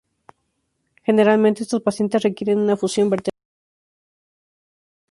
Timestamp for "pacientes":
1.83-2.23